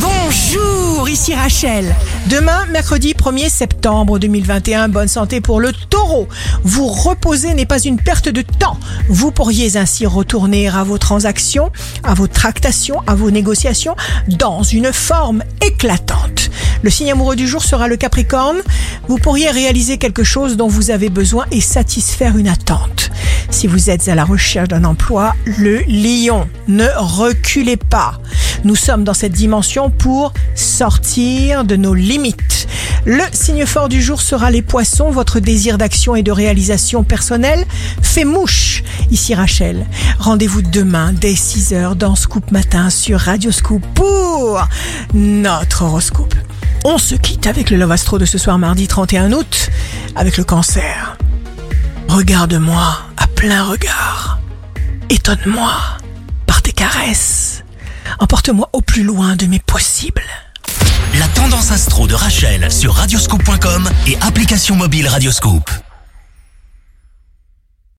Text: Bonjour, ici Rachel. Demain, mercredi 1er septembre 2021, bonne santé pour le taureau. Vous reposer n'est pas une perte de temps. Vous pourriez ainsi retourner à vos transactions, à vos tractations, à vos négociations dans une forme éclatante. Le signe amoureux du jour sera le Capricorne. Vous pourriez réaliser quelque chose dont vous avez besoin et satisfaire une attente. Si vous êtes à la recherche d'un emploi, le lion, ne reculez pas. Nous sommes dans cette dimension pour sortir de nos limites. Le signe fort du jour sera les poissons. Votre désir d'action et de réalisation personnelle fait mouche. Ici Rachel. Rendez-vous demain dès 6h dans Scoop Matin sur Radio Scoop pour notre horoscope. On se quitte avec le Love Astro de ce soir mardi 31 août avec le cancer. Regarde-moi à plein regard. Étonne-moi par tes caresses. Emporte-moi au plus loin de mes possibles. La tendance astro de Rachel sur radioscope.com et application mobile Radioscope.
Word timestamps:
Bonjour, 0.00 1.08
ici 1.08 1.34
Rachel. 1.34 1.94
Demain, 2.28 2.66
mercredi 2.66 3.14
1er 3.14 3.48
septembre 3.48 4.18
2021, 4.18 4.88
bonne 4.88 5.08
santé 5.08 5.40
pour 5.40 5.60
le 5.60 5.72
taureau. 5.72 6.28
Vous 6.62 6.86
reposer 6.86 7.54
n'est 7.54 7.66
pas 7.66 7.80
une 7.80 7.98
perte 7.98 8.28
de 8.28 8.42
temps. 8.42 8.78
Vous 9.08 9.32
pourriez 9.32 9.76
ainsi 9.76 10.06
retourner 10.06 10.68
à 10.68 10.84
vos 10.84 10.98
transactions, 10.98 11.72
à 12.04 12.14
vos 12.14 12.28
tractations, 12.28 13.02
à 13.06 13.14
vos 13.14 13.30
négociations 13.30 13.96
dans 14.28 14.62
une 14.62 14.92
forme 14.92 15.42
éclatante. 15.62 16.50
Le 16.82 16.90
signe 16.90 17.10
amoureux 17.10 17.36
du 17.36 17.48
jour 17.48 17.64
sera 17.64 17.88
le 17.88 17.96
Capricorne. 17.96 18.58
Vous 19.08 19.18
pourriez 19.18 19.50
réaliser 19.50 19.98
quelque 19.98 20.22
chose 20.22 20.56
dont 20.56 20.68
vous 20.68 20.90
avez 20.90 21.08
besoin 21.08 21.46
et 21.50 21.60
satisfaire 21.60 22.36
une 22.36 22.48
attente. 22.48 23.10
Si 23.50 23.66
vous 23.66 23.90
êtes 23.90 24.08
à 24.08 24.14
la 24.14 24.24
recherche 24.24 24.68
d'un 24.68 24.84
emploi, 24.84 25.34
le 25.44 25.80
lion, 25.88 26.48
ne 26.68 26.86
reculez 26.96 27.76
pas. 27.76 28.20
Nous 28.64 28.76
sommes 28.76 29.04
dans 29.04 29.14
cette 29.14 29.32
dimension 29.32 29.90
pour 29.90 30.32
sortir 30.54 31.64
de 31.64 31.76
nos 31.76 31.94
limites. 31.94 32.66
Le 33.04 33.22
signe 33.32 33.64
fort 33.66 33.88
du 33.88 34.02
jour 34.02 34.20
sera 34.20 34.50
les 34.50 34.62
poissons. 34.62 35.10
Votre 35.10 35.40
désir 35.40 35.78
d'action 35.78 36.16
et 36.16 36.22
de 36.22 36.32
réalisation 36.32 37.04
personnelle 37.04 37.64
fait 38.02 38.24
mouche. 38.24 38.82
Ici 39.10 39.34
Rachel. 39.34 39.86
Rendez-vous 40.18 40.62
demain 40.62 41.12
dès 41.12 41.32
6h 41.32 41.94
dans 41.94 42.14
Scoop 42.14 42.50
Matin 42.50 42.90
sur 42.90 43.20
Radio 43.20 43.52
Scoop 43.52 43.82
pour 43.94 44.66
notre 45.14 45.82
horoscope. 45.82 46.34
On 46.84 46.98
se 46.98 47.14
quitte 47.14 47.46
avec 47.46 47.70
le 47.70 47.76
Love 47.76 47.92
Astro 47.92 48.18
de 48.18 48.24
ce 48.24 48.38
soir 48.38 48.58
mardi 48.58 48.86
31 48.86 49.32
août 49.32 49.70
avec 50.14 50.36
le 50.36 50.44
cancer. 50.44 51.16
Regarde-moi 52.08 52.98
à 53.16 53.26
plein 53.26 53.64
regard. 53.64 54.40
Étonne-moi 55.10 55.72
par 56.46 56.62
tes 56.62 56.72
caresses. 56.72 57.64
Emporte-moi 58.20 58.68
au 58.72 58.80
plus 58.80 59.04
loin 59.04 59.36
de 59.36 59.46
mes 59.46 59.60
possibles. 59.60 60.22
La 61.18 61.28
tendance 61.28 61.70
astro 61.70 62.06
de 62.06 62.14
Rachel 62.14 62.70
sur 62.70 62.94
radioscope.com 62.94 63.88
et 64.06 64.16
application 64.20 64.74
mobile 64.74 65.06
Radioscope. 65.06 65.70